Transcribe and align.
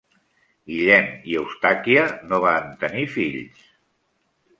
Guillem 0.69 1.09
i 1.33 1.35
Eustàquia 1.41 2.05
no 2.31 2.39
va 2.45 2.53
tenir 2.85 3.05
fills. 3.17 3.61